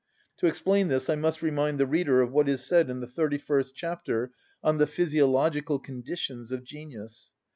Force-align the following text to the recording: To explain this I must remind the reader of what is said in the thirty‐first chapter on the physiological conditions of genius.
To 0.37 0.47
explain 0.47 0.87
this 0.87 1.11
I 1.11 1.15
must 1.15 1.43
remind 1.43 1.79
the 1.79 1.85
reader 1.85 2.21
of 2.23 2.31
what 2.31 2.49
is 2.49 2.65
said 2.65 2.89
in 2.89 3.01
the 3.01 3.05
thirty‐first 3.05 3.73
chapter 3.75 4.31
on 4.63 4.79
the 4.79 4.87
physiological 4.87 5.77
conditions 5.77 6.51
of 6.51 6.63
genius. 6.63 7.31